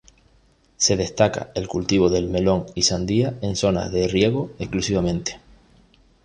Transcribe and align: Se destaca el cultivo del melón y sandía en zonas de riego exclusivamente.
Se 0.77 0.97
destaca 0.97 1.51
el 1.53 1.67
cultivo 1.67 2.09
del 2.09 2.27
melón 2.27 2.65
y 2.73 2.81
sandía 2.81 3.37
en 3.43 3.55
zonas 3.55 3.91
de 3.91 4.07
riego 4.07 4.49
exclusivamente. 4.57 5.39